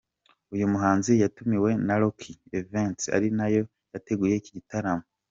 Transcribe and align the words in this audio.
Uyu 0.53 0.65
muhanzi 0.73 1.11
yatumiwe 1.23 1.71
na 1.85 1.95
Rock 2.01 2.19
Events 2.59 3.03
ari 3.15 3.27
nayo 3.37 3.61
yateguye 3.93 4.33
iki 4.37 4.53
gitaramo. 4.57 5.05